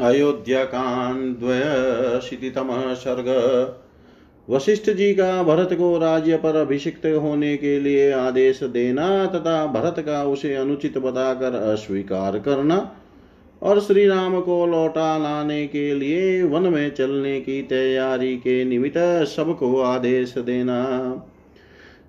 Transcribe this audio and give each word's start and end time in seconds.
अयोध्याकाण्ड्वयशीतितमः 0.00 2.94
सर्ग 2.94 3.24
वशिष्ठ 4.48 4.90
जी 4.90 5.14
का 5.14 5.42
भरत 5.42 5.68
को 5.72 5.98
राज्य 5.98 6.36
पर 6.36 6.56
अभिषिक्त 6.56 7.06
होने 7.06 7.56
के 7.56 7.80
लिए 7.80 8.12
आदेश 8.12 8.64
देना 8.64 9.26
तथा 9.26 9.66
भरत 9.66 9.94
का 9.98 10.24
उसे 10.24 10.54
अनुचित 10.54 10.98
बताकर 10.98 11.54
अस्वीकार 11.54 12.38
करना 12.38 12.96
और 13.62 13.80
श्री 13.80 14.06
राम 14.06 14.40
को 14.40 14.66
लौटा 14.66 15.18
लाने 15.18 15.66
के 15.66 15.94
लिए 15.94 16.42
वन 16.42 16.62
में 16.62 16.94
चलने 16.94 17.40
की 17.40 17.62
तैयारी 17.62 18.36
के 18.36 18.64
निमित्त 18.64 19.26
सबको 19.26 19.80
आदेश 19.80 20.38
देना। 20.38 21.12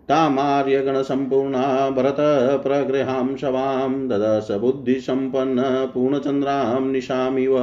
तामार्यगणसम्पूर्णा 0.10 1.90
भरत 1.90 2.16
प्रगृहां 2.64 3.36
शवां 3.36 4.08
ददश 4.08 4.52
बुद्धिसम्पन्न 4.52 5.64
पूर्णचन्द्रां 5.94 6.82
निशामिव। 6.92 7.58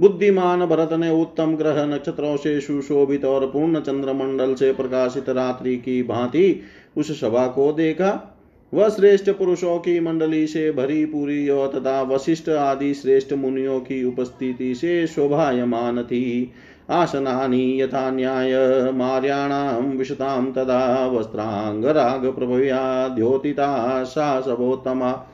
बुद्धिमान 0.00 0.66
भरत 0.66 0.92
ने 0.92 1.10
उत्तम 1.10 1.56
ग्रह 1.56 1.84
नक्षत्रों 1.86 2.36
से 2.36 2.60
सुशोभित 2.60 3.24
और 3.24 3.46
पूर्ण 3.46 3.80
चंद्रमंडल 3.80 4.54
से 4.54 4.72
प्रकाशित 4.72 5.28
रात्रि 5.28 5.76
की 5.76 6.02
भांति 6.02 6.60
उस 6.96 7.20
सभा 7.20 7.46
को 7.46 7.72
देखा। 7.72 8.32
वह 8.74 8.88
श्रेष्ठ 8.88 9.30
पुरुषों 9.30 9.78
की 9.78 10.00
मंडली 10.00 10.46
से 10.46 10.72
भरी 10.72 11.04
पूरी 11.04 11.46
तथा 11.46 12.02
वशिष्ठ 12.02 12.48
आदि 12.48 12.94
श्रेष्ठ 12.94 13.32
मुनियों 13.32 13.80
की 13.80 14.04
उपस्थिति 14.04 14.74
से 14.74 15.06
शोभायमान 15.06 16.02
थी। 16.02 16.52
आसनानि 16.90 17.82
यथा 17.82 18.10
न्याय 18.10 18.52
मार्याणां 18.92 19.82
विशतां 19.82 20.52
तदा 20.52 21.06
वस्त्राङ्गरागप्रभया 21.06 23.08
द्योतिता 23.08 24.04
सा 24.04 24.40
सभोत्तमा 24.40 25.26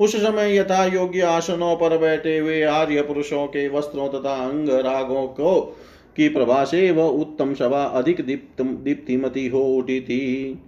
उस 0.00 0.16
समय 0.16 0.56
यथा 0.56 0.84
योग्य 0.84 1.20
आसनों 1.20 1.76
पर 1.76 1.98
बैठे 1.98 2.38
हुए 2.38 2.62
आर्य 2.62 3.02
पुरुषों 3.02 3.46
के 3.46 3.68
वस्त्रों 3.68 4.08
तथा 4.08 4.48
अंग 4.48 4.68
रागों 4.68 5.26
को 5.26 5.76
की 6.16 6.28
प्रभा 6.28 6.64
से 6.64 6.90
वह 6.90 7.04
उत्तम 7.04 7.54
सभा 7.54 7.84
अधिक 7.84 8.26
दीप्त 8.26 8.62
दीप्तिमती 8.62 9.48
हो 9.48 9.60
उठी 9.60 10.00
थी। 10.00 10.60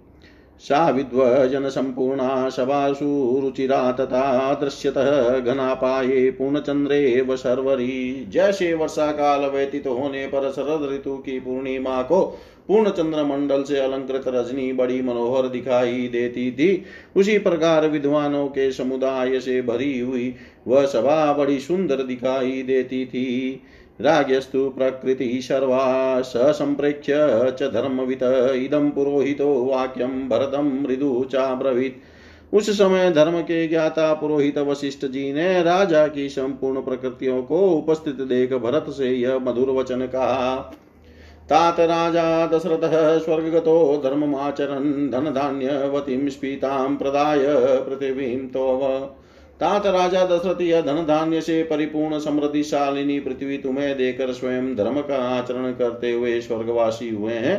सा 0.59 0.89
विद्वजनसम्पूर्णा 0.89 2.49
सभासु 2.49 3.39
रुचिरा 3.43 3.91
तथा 3.91 4.53
दृश्यतः 4.53 5.39
घनापाये 5.39 6.29
पूर्णचंद्रे 6.31 7.25
सर्वरी 7.31 8.25
जैसे 8.29 8.73
वर्षा 8.73 9.11
काल 9.11 9.45
व्यतीत 9.45 9.87
होने 9.87 10.25
पर 10.27 10.51
शरद 10.51 10.89
ऋतु 10.93 11.17
की 11.17 11.39
पूर्णिमा 11.39 12.01
को 12.01 12.21
पूर्ण 12.67 12.89
चंद्र 12.89 13.23
मंडल 13.23 13.63
से 13.63 13.79
अलंकृत 13.79 14.23
रजनी 14.27 14.71
बड़ी 14.73 15.01
मनोहर 15.01 15.47
दिखाई 15.47 16.07
देती 16.07 16.51
थी। 16.51 16.83
उसी 17.15 17.37
प्रकार 17.37 17.87
विद्वानों 17.87 18.47
के 18.47 18.71
समुदाय 18.71 19.39
से 19.39 19.61
भरी 19.61 19.99
हुई 19.99 20.35
वह 20.67 20.85
सभा 20.85 21.33
बड़ी 21.33 21.59
सुंदर 21.59 22.03
दिखाई 22.03 22.61
देती 22.61 23.05
थी। 23.05 23.61
राज्यस्तु 23.99 24.69
प्रकृति 24.69 25.39
सर्वा 25.41 26.21
ससम्प्रेक्ष्य 26.21 27.13
च 27.59 27.71
धर्मवित। 27.73 28.23
इदं 28.55 28.89
पुरोहितो 28.89 29.47
वाक्यं, 29.65 30.29
भरतं 30.29 30.71
मृदु 30.81 31.25
चाब्रवीत्। 31.31 32.55
उस 32.55 32.69
समय 32.69 33.11
धर्म 33.11 33.41
के 33.41 33.67
ज्ञाता 33.67 34.13
पुरोहित 34.13 34.57
वशिष्ठ 34.57 35.05
जी 35.05 35.31
ने 35.33 35.61
राजा 35.63 36.07
की 36.07 36.29
संपूर्ण 36.29 36.81
प्रकृतियों 36.81 37.41
को 37.43 37.59
उपस्थित 37.69 38.21
देख 38.23 38.53
भरत 38.53 38.85
से 38.89 39.09
यह 39.09 39.39
मधुर 39.39 39.69
वचन 39.69 40.05
कहा, 40.05 40.55
तात 41.49 41.79
राजा 41.79 42.47
दशरथः 42.47 43.17
स्वर्गगतो 43.17 44.01
धर्ममाचरन् 44.03 45.09
धनधान्यवतीं 45.11 46.27
स्फीतां 46.29 46.95
प्रदाय 46.95 47.45
पृथिवीं 47.79 48.37
तोव। 48.47 48.81
तात 49.59 49.85
राजा 49.85 50.23
दशरथ 50.25 50.61
यह 50.61 50.81
धन 50.81 51.05
धान्य 51.05 51.41
से 51.41 51.61
परिपूर्ण 51.63 52.19
समृद्धिशालिनी 52.19 53.19
पृथ्वी 53.19 53.57
तुम्हें 53.57 53.97
देकर 53.97 54.31
स्वयं 54.33 54.75
धर्म 54.75 54.99
का 55.01 55.17
आचरण 55.29 55.71
करते 55.71 56.11
हुए 56.11 56.39
स्वर्गवासी 56.41 57.09
हुए 57.09 57.33
हैं। 57.33 57.57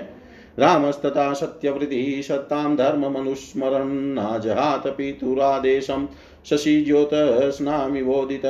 रामस्तथा 0.58 1.32
सत्यवृद्धि 1.32 2.22
सत्तां 2.22 2.76
धर्म 2.76 3.06
मनुस्मरन्नाजहात 3.08 4.86
पितुरादेशम 4.88 6.08
शशि 6.50 6.80
ज्योत 6.80 7.10
स्नामिवोदित 7.56 8.46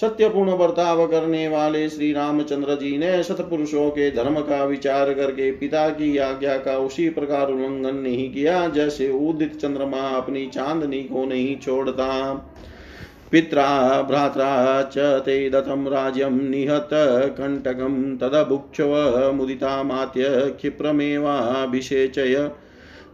सत्यपूर्ण 0.00 0.56
बर्ताव 0.58 1.06
करने 1.06 1.46
वाले 1.48 1.88
श्री 1.88 2.12
रामचंद्र 2.12 2.74
जी 2.74 2.96
ने 2.98 3.22
सतपुरुषों 3.22 3.88
के 3.90 4.10
धर्म 4.10 4.40
का 4.40 4.64
विचार 4.64 5.12
करके 5.14 5.50
पिता 5.52 5.88
की 5.88 6.16
आज्ञा 6.18 6.56
का 6.56 6.76
उसी 6.78 7.08
प्रकार 7.10 7.50
उल्लंघन 7.50 7.96
नहीं 7.96 8.32
किया, 8.32 8.66
जैसे 8.68 9.10
उदित 9.20 9.56
चंद्रमा 9.56 10.08
अपनी 10.10 10.46
चांदनी 10.46 11.02
को 11.02 11.24
नहीं 11.24 11.56
छोड़ता। 11.56 12.08
पित्रा 13.32 14.02
भ्रात्रा 14.02 14.82
च 14.82 14.98
ते 14.98 15.50
दत्तं 15.50 15.86
राज्यं 15.86 16.30
निहत 16.30 16.88
कण्टकं 17.38 18.16
तदभुक्षव 18.16 19.30
मुदितामात्य 19.34 20.24
क्षिप्रमेवाभिषेचय। 20.28 22.50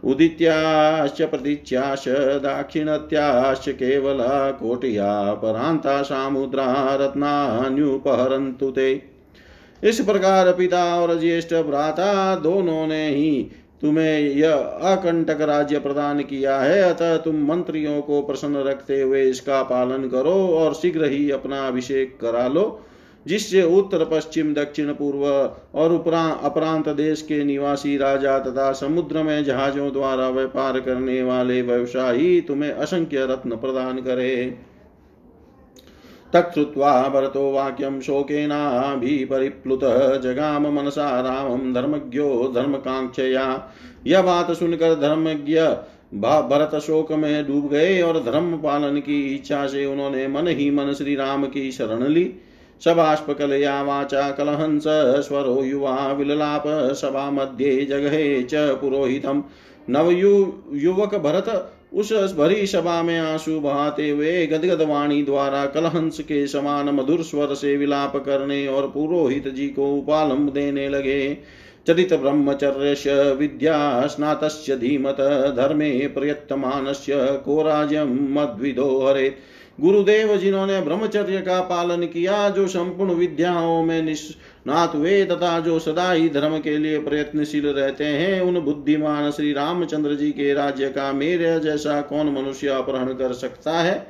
उदित्याश्च, 0.03 1.21
प्रतीच्याश्च, 1.21 2.41
दाक्षिणत्याश्च 2.41 3.69
केवला 3.69 4.51
कोटया 4.51 5.33
परान्ता 5.33 6.01
सामुद्रा 6.01 6.97
रत्नान्युपहरन्तु 7.01 8.71
ते। 8.71 9.01
इस 9.83 10.01
प्रकार 10.01 10.53
पिता 10.53 11.01
और 11.01 11.19
ज्येष्ठ 11.19 11.53
भ्राता 11.53 12.35
दोनों 12.35 12.87
ने 12.87 13.09
ही 13.09 13.51
तुम्हें 13.81 14.19
यह 14.19 14.53
अकंटक 14.93 15.41
राज्य 15.41 15.79
प्रदान 15.79 16.21
किया 16.21 16.59
है, 16.59 16.81
अतः 16.83 17.15
तुम 17.17 17.35
मंत्रियों 17.47 18.01
को 18.01 18.21
प्रसन्न 18.21 18.63
रखते 18.63 19.01
हुए 19.01 19.23
इसका 19.23 19.61
पालन 19.63 20.09
करो 20.09 20.35
और 20.49 20.73
शीघ्र 20.73 21.05
ही 21.05 21.29
अपना 21.31 21.67
अभिषेक 21.67 22.17
करा 22.21 22.47
लो, 22.47 22.81
जिससे 23.25 23.61
उत्तर, 23.77 24.03
पश्चिम, 24.05 24.53
दक्षिण, 24.53 24.91
पूर्व 24.93 25.25
और 25.75 25.93
अपरांत 26.43 26.89
देश 26.89 27.21
के 27.21 27.43
निवासी 27.43 27.97
राजा 27.97 28.37
तथा 28.39 28.71
समुद्र 28.73 29.23
में 29.23 29.43
जहाजों 29.43 29.91
द्वारा 29.91 30.29
व्यापार 30.29 30.79
करने 30.79 31.21
वाले 31.23 31.61
व्यवसायी 31.61 32.39
तुम्हें 32.41 32.71
असंख्य 32.71 33.25
रत्न 33.25 33.55
प्रदान 33.55 33.97
करे। 33.97 34.57
तच्छ्रुत्वा 36.33 37.09
भरतो 37.09 37.51
वाक्यं 37.51 38.01
शोकेनाभिपरिप्लुतः 38.01 40.17
जगाम 40.17 40.73
मनसा 40.73 41.21
रामं 41.21 41.73
धर्मज्ञो 41.73 42.51
धर्मकांक्षया 42.55 43.71
यह 44.07 44.21
बात 44.21 44.51
सुनकर 44.51 44.95
धर्मज्ञ 44.95 45.61
भरत 46.13 46.79
शोक 46.79 47.11
में 47.11 47.47
डूब 47.47 47.69
गए 47.69 48.01
और 48.01 48.23
धर्म 48.23 48.57
पालन 48.57 48.99
की 48.99 49.35
इच्छा 49.35 49.67
से 49.67 49.85
उन्होंने 49.85 50.27
मन 50.27 50.47
ही 50.47 50.71
मन 50.71 50.93
श्री 50.93 51.15
राम 51.15 51.45
की 51.45 51.71
शरण 51.71 52.07
ली। 52.07 52.33
सभाष्पकलया 52.85 53.83
वाचा 53.83 54.31
कलहंस 54.31 54.83
स्वरो 55.27 55.63
युवा 55.63 56.11
विललाप। 56.11 56.95
सभा 56.95 57.31
मध्ये 57.31 57.85
जगहे 57.85 58.43
च 58.43 58.77
पुरोहितम। 58.81 59.43
नवयु 59.89 60.53
युवक 60.73 61.15
भरत 61.15 61.75
उस 61.93 62.35
भरी 62.37 62.67
सभा 62.67 63.03
में 63.03 63.19
आँसू 63.19 63.59
बहाते 63.59 64.09
हुए 64.09 64.47
गदगद 64.47 64.81
वाणी 64.81 65.23
द्वारा 65.23 65.65
कलहंस 65.65 66.19
के 66.19 66.47
समान 66.47 66.89
मधुर 66.89 67.23
स्वर 67.23 67.53
से 67.53 67.77
विलाप 67.77 68.15
करने 68.15 68.67
और 68.67 68.87
पुरोहित 68.87 69.47
जी 69.47 69.67
को 69.67 69.95
उपालंब 69.95 70.49
देने 70.49 70.89
लगे। 70.89 71.37
चरित 71.87 72.13
ब्रह्मचर्य 72.13 73.33
विद्या 73.33 74.07
स्नात 74.07 74.43
धीमत 74.71 75.17
धर्मे 75.57 76.07
प्रयत्तमानस्य 76.07 77.13
को 77.45 77.61
राज्यम 77.61 78.27
मद्विदो 78.31 79.07
हरे। 79.07 79.35
गुरुदेव 79.81 80.37
जिन्होंने 80.37 80.81
ब्रह्मचर्य 80.81 81.37
का 81.37 81.61
पालन 81.61 82.03
किया, 82.03 82.49
जो 82.49 82.67
संपूर्ण 82.67 83.13
विद्याओं 83.13 83.83
में 83.83 84.01
निष्णात 84.67 84.95
वे 84.95 85.25
तथा 85.25 85.59
जो 85.59 85.79
सदा 85.79 86.11
ही 86.11 86.29
धर्म 86.29 86.59
के 86.59 86.77
लिए 86.77 86.99
प्रयत्नशील 86.99 87.67
रहते 87.67 88.05
हैं, 88.05 88.41
उन 88.41 88.59
बुद्धिमान 88.59 89.31
श्री 89.31 89.53
रामचंद्र 89.53 90.15
जी 90.15 90.31
के 90.31 90.53
राज्य 90.53 90.89
का 90.89 91.13
मेरे 91.13 91.59
जैसा 91.59 92.01
कौन 92.01 92.29
मनुष्य 92.29 92.67
अपहरण 92.67 93.13
कर 93.13 93.33
सकता 93.33 93.71
है? 93.71 94.07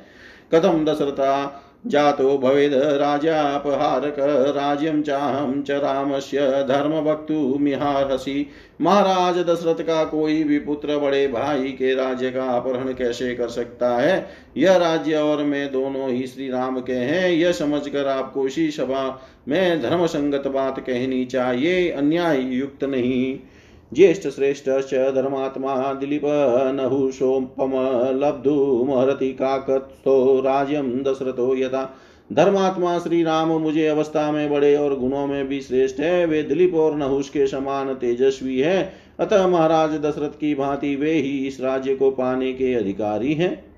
कथम 0.54 0.84
दशरथा 0.84 1.64
जातो 1.86 2.38
भवेद 2.38 2.74
राजापहारक 2.74 4.16
राज्यम 4.56 5.02
चाहम 5.02 5.62
च 5.62 5.70
रामस्य 5.70 6.40
धर्मभक्तुमिहार्हसि 6.40 8.46
महाराज 8.80 9.38
दशरथ 9.38 9.86
का 9.86 10.04
कोई 10.04 10.44
भी 10.44 10.58
पुत्र 10.58 10.98
बड़े 10.98 11.28
भाई 11.28 11.62
के 11.62 11.94
राज्य 11.94 12.30
का 12.30 12.44
अपहरण 12.44 12.92
कैसे 12.92 13.34
कर 13.34 13.48
सकता 13.48 13.96
है? 13.96 14.26
यह 14.56 14.76
राज्य 14.76 15.14
और 15.14 15.44
मैं 15.44 15.72
दोनों 15.72 16.10
ही 16.10 16.26
श्री 16.26 16.50
राम 16.50 16.80
के 16.80 16.92
हैं। 16.92 17.30
यह 17.30 17.52
समझकर 17.52 18.06
आपको 18.06 18.46
इसी 18.46 18.70
सभा 18.70 19.28
में 19.48 19.82
धर्म 19.82 20.06
संगत 20.06 20.46
बात 20.46 20.78
कहनी 20.78 21.24
चाहिए। 21.24 21.90
अन्याय 21.90 22.40
युक्त 22.40 22.84
नहीं। 22.84 23.38
ज्येष्ठ 23.92 24.28
श्रेष्ठ 24.28 24.68
धर्मात्मा 25.14 25.92
दिलीप 25.94 26.22
नहुषोपम 26.74 27.72
लब्धुमहरति 28.18 29.32
काकत्स्थो 29.32 30.40
राज्यम 30.40 30.92
दशरथो 31.02 31.54
यथा। 31.56 31.96
धर्मात्मा 32.32 32.98
श्री 32.98 33.22
राम 33.22 33.48
मुझे 33.48 33.86
अवस्था 33.86 34.30
में 34.32 34.50
बड़े 34.50 34.76
और 34.76 34.98
गुणों 34.98 35.26
में 35.26 35.48
भी 35.48 35.60
श्रेष्ठ 35.60 36.00
है। 36.00 36.26
वे 36.26 36.42
दिलीप 36.42 36.74
और 36.74 36.94
नहुष 36.96 37.28
के 37.28 37.46
समान 37.46 37.94
तेजस्वी 37.94 38.58
है। 38.60 38.92
अतः 39.20 39.46
महाराज 39.46 39.90
दशरथ 39.90 40.38
की 40.40 40.54
भांति 40.54 40.94
वे 40.96 41.12
ही 41.12 41.46
इस 41.46 41.60
राज्य 41.60 41.94
को 41.94 42.10
पाने 42.10 42.52
के 42.52 42.74
अधिकारी 42.74 43.34
हैं। 43.34 43.70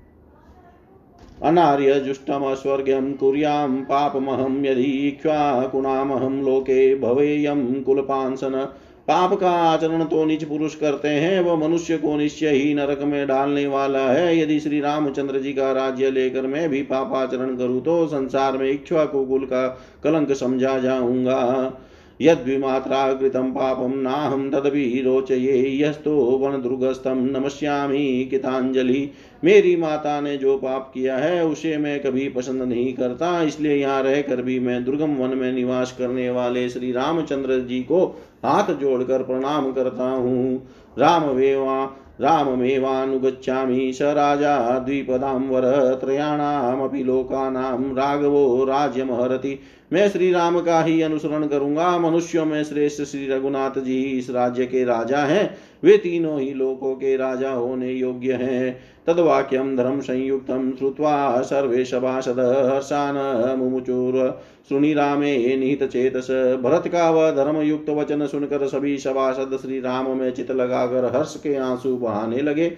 अनार्य 1.43 1.99
जुष्टम 1.99 2.53
स्वर्गम 2.53 3.11
कुर्याम 3.13 3.81
पापमहम 3.81 4.65
यदि 4.65 5.07
इक्ष्वाकुणामहम 5.07 6.45
लोके 6.45 6.95
भवेयम 6.95 7.81
कुलपांसन। 7.81 8.67
पाप 9.07 9.33
का 9.33 9.49
आचरण 9.51 10.03
तो 10.05 10.23
निज 10.25 10.43
पुरुष 10.43 10.75
करते 10.75 11.07
हैं, 11.07 11.39
वह 11.41 11.55
मनुष्य 11.57 11.97
को 11.97 12.15
निश्चय 12.17 12.49
ही 12.49 12.73
नरक 12.73 13.01
में 13.01 13.25
डालने 13.27 13.65
वाला 13.67 14.07
है। 14.09 14.37
यदि 14.39 14.59
श्री 14.59 14.79
रामचंद्र 14.81 15.39
जी 15.39 15.53
का 15.53 15.71
राज्य 15.71 16.11
लेकर 16.11 16.47
मैं 16.47 16.69
भी 16.69 16.81
पाप 16.83 17.13
आचरण 17.15 17.55
करूँ 17.57 17.81
तो 17.81 18.05
संसार 18.07 18.57
में 18.57 18.69
इच्छा 18.71 19.05
को 19.05 19.25
कुल 19.25 19.45
का 19.45 19.67
कलंक 20.03 20.31
समझा 20.33 20.77
जाऊँगा। 20.79 21.79
यद्विमात्राकृतं 22.19 23.51
पापं 23.51 23.95
नाहं 23.97 24.49
तदपि 24.51 25.01
रोचये 25.05 25.61
यस्तो 25.79 26.15
वनदुर्गस्थं 26.39 27.23
नमस्यामि 27.31 28.27
कितांजलि 28.31 29.09
मेरी 29.43 29.75
माता 29.75 30.19
ने 30.21 30.37
जो 30.37 30.57
पाप 30.57 30.91
किया 30.93 31.17
है, 31.17 31.45
उसे 31.45 31.77
मैं 31.77 31.99
कभी 32.01 32.27
पसंद 32.29 32.61
नहीं 32.61 32.93
करता। 32.93 33.41
इसलिए 33.43 33.75
यहाँ 33.75 34.01
रहकर 34.03 34.41
भी 34.41 34.59
मैं 34.59 34.83
दुर्गम 34.85 35.15
वन 35.15 35.37
में 35.37 35.51
निवास 35.51 35.95
करने 35.97 36.29
वाले 36.29 36.69
श्री 36.69 36.91
रामचंद्र 36.91 37.59
जी 37.59 37.81
को 37.81 38.05
हाथ 38.45 38.73
जोड़कर 38.73 39.23
प्रणाम 39.23 39.71
करता 39.73 40.03
हूँ। 40.03 40.67
राम 40.99 41.23
वेवा 41.23 41.85
राममेवानुगच्छामि 42.21 43.91
स 43.93 44.01
राजा 44.01 44.79
द्विपदां 44.79 45.41
वर 45.41 45.63
त्रयाणामपि 46.03 47.03
लोकानां 47.03 47.95
राघवो 47.95 48.63
राज्यमहरति। 48.63 49.59
मैं 49.93 50.09
श्री 50.09 50.31
राम 50.31 50.59
का 50.59 50.81
ही 50.81 51.01
अनुसरण 51.01 51.47
करूँगा। 51.47 51.97
मनुष्यों 51.97 52.45
में 52.45 52.63
श्रेष्ठ 52.63 53.03
श्री 53.03 53.27
रघुनाथ 53.27 53.79
जी 53.79 54.01
इस 54.01 54.29
राज्य 54.29 54.65
के 54.65 54.83
राजा 54.83 55.17
हैं। 55.17 55.57
वे 55.83 55.97
तीनों 55.97 56.39
ही 56.39 56.53
लोकों 56.53 56.95
के 56.95 57.17
राजा 57.17 57.49
होने 57.49 57.91
योग्य 57.91 58.33
हैं। 58.33 58.77
तद्वाक्यम 59.07 59.75
धर्म 59.77 59.99
संयुक्त 59.99 60.47
श्रुवा 60.79 61.41
सर्वे 61.41 61.85
सभासद 61.85 62.39
हर्षान 62.73 63.15
मुमुचुर। 63.59 64.43
सुनि 64.69 64.93
रामे 64.93 65.55
निहित 65.57 65.83
चेतस। 65.83 66.27
भरत 66.63 66.87
का 66.87 67.09
वह 67.09 67.31
धर्म 67.31 67.57
युक्त 67.57 67.89
वचन 67.89 68.25
सुनकर 68.27 68.67
सभी 68.67 68.97
सभासद 68.97 69.57
श्री 69.61 69.79
राम 69.79 70.17
में 70.17 70.31
चित 70.31 70.51
लगाकर 70.51 71.11
हर्ष 71.15 71.35
के 71.35 71.55
आँसू 71.55 71.95
बहाने 72.03 72.41
लगे। 72.41 72.71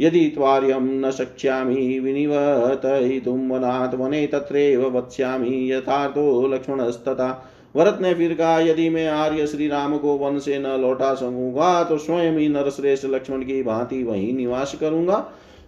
यदि 0.00 0.24
त्वार्यं 0.28 0.82
न 1.00 1.10
शक्ष्यामि 1.10 1.98
विनिवर्तयितुं 1.98 3.48
वनात् 3.48 3.94
वने 3.94 4.26
तत्रैव 4.26 4.86
वत्स्यामि 4.96 5.70
यथार्थो 5.72 6.46
लक्ष्मणस्तथा। 6.46 7.28
भरत 7.74 7.98
ने 8.02 8.14
फिर 8.14 8.34
कहा, 8.34 8.58
यदि 8.60 8.88
मैं 8.90 9.06
आर्य 9.08 9.46
श्री 9.46 9.68
राम 9.68 9.96
को 9.98 10.16
वन 10.18 10.38
से 10.38 10.58
न 10.58 10.80
लौटा 10.80 11.14
सकूँगा 11.14 11.82
तो 11.84 11.98
स्वयं 11.98 12.38
ही 12.38 12.48
नरश्रेष्ठ 12.48 13.06
लक्ष्मण 13.06 13.42
की 13.42 13.62
भांति 13.62 14.02
वहीं 14.02 14.32
निवास 14.32 14.74
करूँगा। 14.80 15.24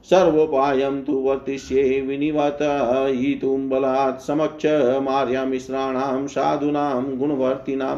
सर्वोपायं 0.06 1.00
तु 1.02 1.12
वर्तिष्ये 1.19 2.00
विनिवतयितुं 2.00 3.69
बलात् 3.69 4.20
समक्ष 4.20 4.66
मार्यामिश्राणां 5.02 6.26
साधूनां 6.26 7.16
गुणवर्तिनां। 7.16 7.96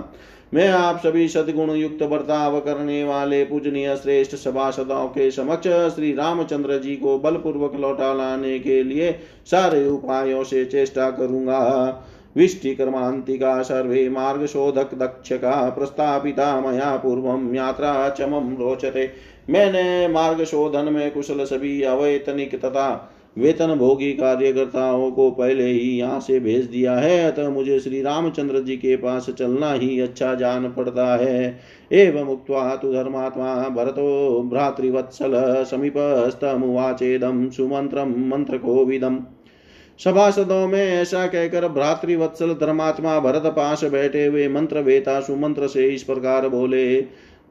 मैं 0.55 0.69
आप 0.69 0.99
सभी 0.99 1.29
सदगुण 1.29 1.71
युक्त 1.71 2.03
बर्ताव 2.03 2.59
करने 2.61 3.03
वाले 3.05 3.45
पूजनीय 3.45 3.97
श्रेष्ठ 3.97 4.35
सभासदों 4.35 5.07
के 5.09 5.31
समक्ष 5.31 5.69
श्री 5.95 6.13
रामचंद्र 6.13 6.79
जी 6.79 6.95
को 6.97 7.19
बलपूर्वक 7.19 7.75
लौटा 7.75 8.13
लाने 8.13 8.59
के 8.59 8.83
लिए 8.83 9.11
सारे 9.47 9.87
उपायों 9.89 10.45
से 10.45 10.65
चेष्टा 10.65 11.11
करूँगा। 11.11 11.59
विष्टिकर्मांतिका 12.37 13.63
सर्वे 13.63 14.09
मार्ग 14.09 14.47
शोधक 14.47 14.95
दक्ष 14.95 15.33
का 15.33 15.69
प्रस्तापिता 15.71 16.61
मया 16.61 16.97
पूर्व 16.97 17.55
यात्रा 17.55 18.09
चमम 18.11 18.57
रोचते। 18.57 19.11
मैंने 19.51 20.09
मार्ग 20.09 20.45
शोधन 20.45 20.93
में 20.93 21.11
कुशल 21.11 21.45
सभी 21.45 21.83
अवैतनिक 21.83 22.55
तथा 22.65 23.13
वेतन 23.37 23.75
भोगी 23.75 24.13
कार्यकर्ताओं 24.13 25.11
को 25.11 25.31
पहले 25.31 25.65
ही 25.65 25.89
यहाँ 25.91 26.21
से 26.21 26.39
भेज 26.41 26.65
दिया 26.67 26.95
है, 26.95 27.25
अतः 27.25 27.49
मुझे 27.51 27.79
श्री 27.81 28.01
रामचंद्र 28.03 28.61
जी 28.61 28.77
के 28.77 28.97
पास 28.97 29.31
चलना 29.31 29.73
ही 29.73 29.99
अच्छा 30.01 30.35
जान 30.35 30.69
पड़ता 30.73 31.07
है। 31.17 31.61
एवं 31.91 32.29
उक्त्वा 32.29 32.75
तु 32.77 32.93
धर्मात्मा 32.93 33.55
भरतो 33.69 34.43
भ्रातृवत्सल 34.51 35.35
समीपस्तमुवाचेदम 35.71 37.49
सुमंत्रम 37.51 38.15
मंत्र 38.29 38.59
कोविदम 38.59 39.19
सभासदों 40.01 40.67
में 40.69 40.83
ऐसा 40.83 41.27
कहकर 41.27 41.69
भ्रातृवत्सल 41.69 42.53
धर्मात्मा 42.55 43.19
भरत 43.21 43.47
पास 43.47 43.85
बैठे 43.85 44.25
हुए 44.27 44.49
मंत्र 44.49 44.81
वेता 44.81 45.21
सुमंत्र 45.21 45.69
से 45.69 45.87
इस 45.89 46.03
प्रकार 46.03 46.49
बोले 46.49 46.87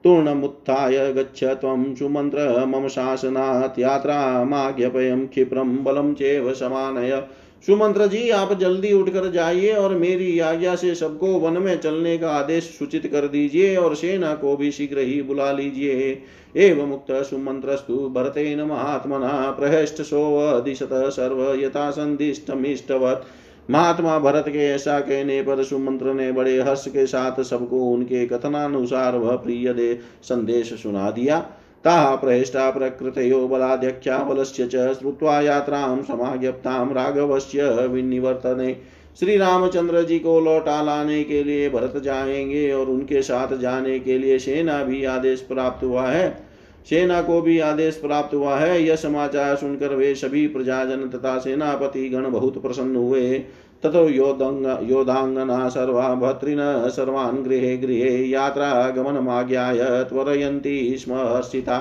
तूर्णमुत्थाय 0.06 1.14
गच्छ 1.14 1.44
त्वं 1.44 1.94
सुमन्त्र 1.96 2.66
मम 2.66 2.88
शासनात् 2.88 3.80
यात्रामाज्ञपयं 3.80 5.26
क्षिप्रं 5.28 5.84
बलं 5.84 6.14
चेव 6.14 6.54
समानय। 6.54 7.24
सुमंत्र 7.68 8.06
जी 8.08 8.30
आप 8.30 8.54
जल्दी 8.54 8.92
उठकर 8.94 9.30
जाइए 9.32 9.72
और 9.74 9.96
मेरी 9.96 10.40
आज्ञा 10.40 10.76
से 10.76 10.94
सबको 10.96 11.28
वन 11.28 11.58
में 11.58 11.80
चलने 11.80 12.18
का 12.18 12.30
आदेश 12.30 12.64
सूचित 12.80 13.08
कर 13.08 13.28
दीजिए 13.28 13.76
और 13.76 13.96
सेना 13.96 14.34
को 14.36 14.56
भी 14.58 14.72
शीघ्र 14.72 14.98
ही 14.98 15.22
बुला 15.22 15.52
लीजिए। 15.52 16.22
एवं 16.56 16.88
मुक्त 16.88 17.12
सुमंत्रस्तु 17.12 17.98
भरतेन 18.10 18.62
महात्मना, 18.62 19.56
प्रहष्ट 19.60 20.02
सोऽधिशत 20.02 20.90
सर्व 20.94 21.42
यथा 21.60 21.90
संदिष्टमिष्टवत् 21.92 23.26
महात्मा 23.72 24.20
भरत 24.20 24.46
के 24.48 24.66
ऐसा 24.66 25.00
कहने 25.00 25.42
पर 25.42 25.64
सुमंत्र 25.64 26.14
ने 26.14 26.32
बड़े 26.32 26.62
हर्ष 26.62 26.88
के 26.88 27.06
साथ 27.08 27.44
सबको 27.44 27.92
उनके 27.92 28.26
कथनानुसार 28.28 29.16
वह 29.16 29.36
प्रिय 29.36 29.74
दे 29.74 30.00
संदेश 30.24 30.74
सुना 30.84 31.12
दिया। 31.12 31.40
ताः 31.84 32.16
प्रहेष्टा 32.16 32.70
प्रकृतयो 32.72 33.48
बलाध्यक्षा 33.48 34.18
बलस्य 34.18 34.68
च 34.68 34.94
श्रुत्वा 34.94 35.42
यात्रां 35.42 36.04
समाज्ञप्तां 36.04 36.94
राघवस्य 36.94 37.88
विनिवर्तने। 37.88 38.78
श्री 39.20 39.38
रामचंद्र 39.38 40.02
जी 40.02 40.20
को 40.20 40.40
लौटा 40.40 40.82
लाने 40.82 41.24
के 41.24 41.44
लिए 41.44 41.70
भरत 41.70 41.98
जाएँगे 41.98 42.72
और 42.72 42.90
उनके 42.90 43.22
साथ 43.22 43.58
जाने 43.58 44.00
के 44.00 44.18
लिए 44.18 44.40
सेना 44.40 44.84
भी 44.84 45.06
आदेश 45.06 45.42
प्राप्त 45.42 45.84
हुआ 45.84 46.08
है। 46.08 46.45
सेना 46.88 47.22
को 47.22 47.42
भी 47.42 47.58
आदेश 47.60 47.96
प्राप्त 47.96 48.34
हुआ 48.36 48.58
है। 48.58 48.82
यह 48.84 48.96
समाचार 48.96 49.56
सुनकर 49.56 49.96
वे 49.96 50.14
सभी 50.16 50.48
प्रजाजन 50.48 51.08
तथा 51.10 51.38
सेनापति 51.38 52.08
गण 52.10 52.30
बहुत 52.32 52.62
प्रसन्न 52.62 52.96
हुए। 52.96 53.38
ततो 53.84 54.08
योधांगना 54.10 55.68
सर्वा 55.70 56.14
भत्रिन 56.16 56.58
सर्वान् 56.90 57.44
गृहे 57.44 57.76
गृहे 57.78 58.16
यात्रा 58.24 58.90
गमनमाज्ञाय 58.90 59.80
त्वरयन्ती 60.04 60.98
स्म 60.98 61.14
हर्षिता। 61.14 61.80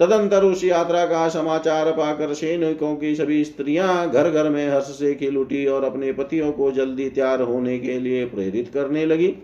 तदंतर 0.00 0.44
उस 0.44 0.64
यात्रा 0.64 1.04
का 1.06 1.28
समाचार 1.28 1.90
पाकर 1.92 2.32
सैनिकों 2.34 2.94
की 2.96 3.14
सभी 3.14 3.42
स्त्रियाँ 3.44 4.10
घर 4.10 4.30
घर 4.30 4.48
में 4.48 4.68
हर्ष 4.70 4.84
से 4.98 5.14
खिल 5.14 5.36
उठी 5.38 5.64
और 5.66 5.84
अपने 5.84 6.12
पतियों 6.12 6.52
को 6.52 6.70
जल्दी 6.70 7.08
तैयार 7.10 7.42
होने 7.42 7.78
के 7.78 7.98
लिए 8.00 8.24
प्रेरित 8.26 8.70
करने 8.74 9.04
लगी। 9.06 9.34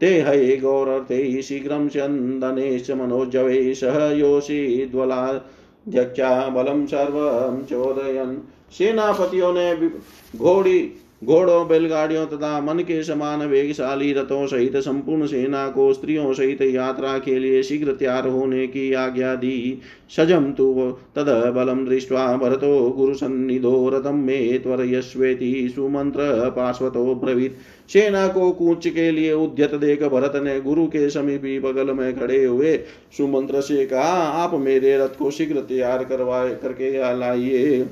ते 0.00 0.20
हये 0.20 0.56
गौरर्थे 0.56 1.42
शीघ्र 1.42 1.88
चंदने 1.88 2.94
मनोजवे 2.94 3.74
सह 3.74 4.10
योषिद्वलाध्यक्षा 4.10 6.48
बलं 6.48 6.86
सर्वं 6.86 7.62
चोदयन्। 7.62 8.36
सेनापतियों 8.72 9.52
ने 9.52 9.90
घोड़ी 10.36 10.92
घोड़ों, 11.22 11.66
बैलगाड़ियों 11.68 12.24
तथा 12.26 12.60
मन 12.60 12.78
के 12.78 13.02
समान 13.02 13.42
वेगशाली 13.42 14.12
रथों 14.12 14.46
सहित 14.46 14.76
संपूर्ण 14.76 15.26
सेना 15.26 15.66
को 15.68 15.92
स्त्रियों 15.92 16.32
सहित 16.32 16.62
यात्रा 16.62 17.16
के 17.18 17.38
लिए 17.38 17.62
शीघ्र 17.62 17.92
तैयार 17.92 18.28
होने 18.28 18.66
की 18.66 18.92
आज्ञा 18.92 19.34
दी। 19.34 19.78
सजम 20.16 20.50
तु 20.52 20.72
तद 21.16 21.52
बलम 21.56 21.84
दृष्ट्वा, 21.86 22.26
भरतो 22.36 22.90
गुरुसन्निधो 22.90 23.88
रथम 23.88 24.16
मे 24.16 24.58
त्वरयस्वेति 24.58 25.72
सुमंत्र 25.74 26.50
पार्श्वतो 26.50 27.14
ब्रवीत। 27.14 27.56
सेना 27.88 28.26
को 28.28 28.50
कूच 28.50 28.88
के 28.88 29.10
लिए 29.10 29.32
उद्यत 29.32 29.74
देख, 29.74 30.04
भरत 30.04 30.36
ने 30.36 30.60
गुरु 30.60 30.86
के 30.86 31.08
समीपी 31.10 31.58
बगल 31.60 31.92
में 31.92 32.18
खड़े 32.18 32.44
हुए 32.44 32.76
सुमंत्र 33.16 33.60
से 33.60 33.84
कहा, 33.86 34.12
आप 34.34 34.54
मेरे 34.54 34.96
रथ 34.98 35.16
को 35.18 35.30
शीघ्र 35.30 35.60
तैयार 35.60 36.04
करवाए, 36.04 36.54
करके 36.54 37.18
लाइए। 37.18 37.86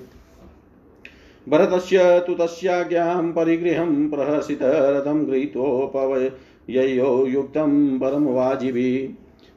भरतस्य 1.49 2.25
तु 2.27 2.35
तस्याज्ञां 2.35 3.33
परिगृहं 3.33 4.11
प्रहसित 4.11 4.59
रथं 4.63 5.27
गृहीतोपवययो 5.27 7.27
युक्तं 7.27 7.99
परम 7.99 8.25
वाजिभी 8.25 9.11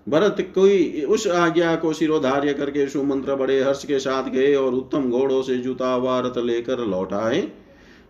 भरत 0.09 0.51
कोई 0.55 1.05
उस 1.09 1.27
आज्ञा 1.27 1.75
को 1.75 1.93
शिरोधार्य 1.93 2.53
करके 2.53 2.87
सुमंत्र 2.87 3.35
बड़े 3.35 3.63
हर्ष 3.63 3.85
के 3.85 3.99
साथ 3.99 4.29
गए 4.29 4.55
और 4.55 4.73
उत्तम 4.73 5.09
घोड़ों 5.09 5.41
से 5.41 5.55
जुता 5.55 6.19
रथ 6.19 6.37
लेकर 6.37 6.79
लौट 6.79 7.13
आए। 7.13 7.47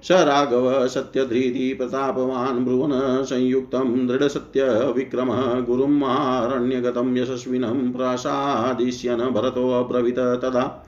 स 0.03 0.11
राघव 0.11 0.87
सत्य 0.87 0.87
सत्यधृति, 0.87 1.73
प्रतापवान्, 1.73 2.65
भ्रुवन, 2.65 2.91
संयुक्त, 2.93 3.21
दृढ़ 3.21 3.29
संयुक्तं 3.29 4.07
दृढसत्यविक्रमः 4.07 5.59
गुरुं, 5.59 5.87
महारण्यगतं, 5.87 7.17
यशस्विनं 7.17 7.91
प्रसादिष्यन् 7.91 9.17
भरतो 9.17 9.83
अब्रवीत 9.83 10.15
तदा। 10.15 10.87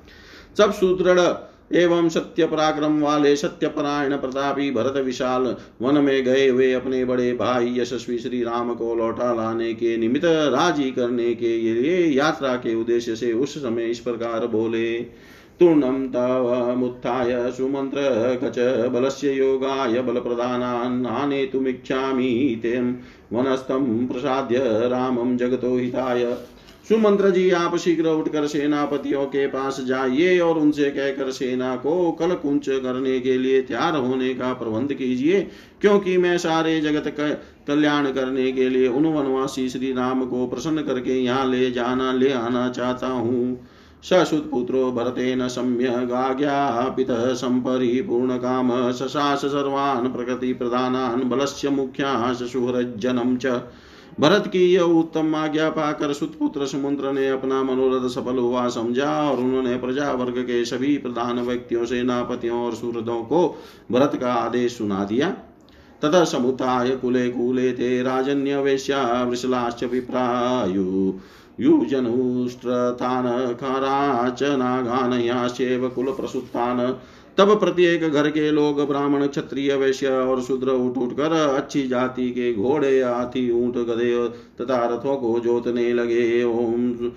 सब 0.58 0.74
सुदृढ़ 0.74 1.49
एवं 1.72 2.10
सत्य 2.10 2.46
पराक्रम 2.46 3.00
वाले 3.00 3.36
सत्यपरायण 3.36 4.18
प्रतापी 4.18 4.72
भरत 4.72 4.98
विशाल 4.98 5.56
वन 5.82 5.98
में 5.98 6.24
गए 6.24 6.48
हुए 6.48 6.72
अपने 6.74 7.04
बड़े 7.06 7.34
भाई 7.34 7.80
यशस्वी 7.80 8.18
श्री 8.20 8.44
राम 8.44 8.74
को 8.74 8.96
लौटा 8.96 9.34
लाने 9.34 9.74
के 9.74 9.96
निमित्त 9.98 10.26
राज़ी 10.26 10.92
करने 10.92 11.34
के 11.36 11.58
लिए 11.58 11.98
यात्रा 12.08 12.56
के 12.56 12.76
उद्देश्य 12.76 13.16
से 13.16 13.34
उस 13.34 13.58
समय 13.58 13.86
इस 13.86 14.00
प्रकार 14.00 14.48
बोले 14.48 15.00
तूर्णं 15.60 16.08
तवमुत्थाय 16.08 17.34
गच 18.44 18.60
बलस्य 18.92 19.34
योगाय 19.34 20.02
बलप्रदानान् 20.02 21.06
आनेतुमिच्छामि 21.06 22.60
तें 22.64 22.94
वनस्थं 23.34 24.08
प्रसाद्य 24.08 24.60
रामं 24.90 25.38
जगतो 25.38 25.76
हिताय। 25.78 26.24
सुमंत्र 26.90 27.30
जी, 27.30 27.50
आप 27.52 27.76
शीघ्र 27.76 28.10
उठकर 28.10 28.48
सेनापतियों 28.48 29.26
के 29.26 29.48
पास 29.48 29.80
जाइए 29.82 30.40
और 30.40 30.58
उनसे 30.58 30.90
कहकर 30.90 31.32
सेना 31.32 31.76
को 31.76 32.12
कल 32.12 32.34
कुंच 32.36 32.70
करने 32.70 33.20
के 33.20 33.38
लिए 33.38 33.62
तैयार 33.62 33.96
होने 33.96 34.34
का 34.34 34.54
प्रबंध 34.54 34.94
कीजिए, 34.94 35.42
क्योंकि 35.82 36.18
मैं 36.18 36.38
सारे 36.38 36.80
जगत 36.82 37.16
कल्याण 37.68 38.12
करने 38.12 38.52
के 38.52 38.70
लिए 38.70 38.88
उन 38.88 39.06
वनवासी 39.06 39.70
श्री 39.70 39.92
राम 39.94 40.26
को 40.26 40.48
प्रसन्न 40.48 40.82
करके 40.82 41.20
यहाँ 41.20 41.46
ले 41.46 41.72
जाना, 41.72 42.12
ले 42.14 42.32
आना 42.32 42.70
चाहता 42.70 43.08
हूँ। 43.08 43.68
सशुत 44.04 44.50
पुत्रो 44.52 44.92
भरते 44.92 45.36
न 45.36 45.48
सम्य 45.48 45.86
ससुत्पुत्रो 45.86 45.92
भरतेन 45.92 46.08
सम्यगाज्ञापितः 46.08 47.34
सम्परिपूर्णकाम 47.34 48.92
सशास 48.92 49.46
सर्वान् 49.46 50.14
प्रकृतिप्रधानान् 50.14 51.30
बलस्य 51.30 51.70
मुख्याः 51.70 52.34
सुहृज्जनं 52.34 53.38
च। 53.38 53.62
भरत 54.20 54.48
की 54.48 54.74
यह 54.74 54.82
उत्तम 54.82 55.36
आज्ञा 55.36 55.70
पाकर 55.70 56.14
सुतपुत्र 56.14 56.66
समुद्र 56.66 57.12
ने 57.12 57.30
अपना 57.30 57.64
मनोरथ 57.64 58.10
सफल 58.10 58.38
हुआ 58.38 58.68
समझा 58.68 59.32
और 59.32 59.38
उन्होंने 59.38 59.78
प्रजा 59.78 60.12
वर्ग 60.12 60.34
के 60.38 60.66
सभी 60.66 60.98
प्रधान 60.98 61.40
व्यक्तियों, 61.40 61.86
सेनापतियों 61.86 62.66
और 62.66 62.76
सूरदों 62.76 63.24
को 63.24 63.62
भरत 63.92 64.16
का 64.16 64.34
आदेश 64.34 64.78
सुना 64.78 65.04
दिया। 65.04 65.30
तथा 66.06 66.24
समुताय 66.24 66.90
कुले 66.90 67.30
कुले 67.30 67.72
ते 67.72 68.04
राजन्य 68.04 68.62
वेश्या 68.62 69.24
वृषलाश्च 69.24 69.84
विप्रायु। 69.84 71.14
युजनुष्ट्रतान 71.60 73.54
खराच 73.54 74.44
नागानयाश्चैव 74.44 75.90
कुलप्रसुत्तान् 75.90 76.94
तब 77.40 77.60
प्रत्येक 77.60 78.02
घर 78.02 78.30
के 78.30 78.52
लोग 78.52 78.88
ब्राह्मण, 78.88 79.28
क्षत्रिय, 79.28 79.76
वैश्य 79.76 80.08
और 80.08 80.42
शूद्र 80.42 80.70
उठ 80.70 80.98
उठ 80.98 81.14
कर 81.14 81.32
अच्छी 81.32 81.88
जाति 81.88 82.30
के 82.30 82.54
घोड़े, 82.54 83.02
हाथी, 83.02 83.52
ऊँट, 83.52 83.76
गधे 83.76 84.30
तथा 84.30 84.86
रथों 84.86 85.18
को 85.18 85.40
जोतने 85.40 85.94
लगे। 85.94 86.44
ओम। 86.44 87.12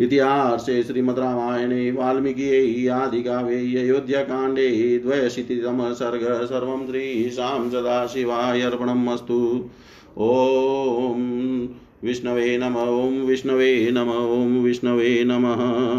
इतिहासे 0.00 0.82
श्रीमद्रामायणे 0.82 1.90
वाल्मीकि, 1.90 2.86
आदिकाव्ये 2.86 3.78
अयोध्याकाण्डे 3.78 4.98
द्वयशीतितमः 4.98 5.92
सर्ग 5.92 6.44
सर्वं 6.44 6.86
श्रीशां 6.86 7.70
सदाशिवाय 7.70 8.60
अर्पणम् 8.60 9.08
अस्तु 9.08 9.70
ॐ 10.18 11.66
विष्णवे 12.04 12.58
नम। 12.58 12.74
ॐ 12.76 13.26
विष्णवे 13.26 13.90
नम। 13.92 14.08
ॐ 14.08 14.62
विष्णवे 14.62 15.24
नमः। 15.26 15.92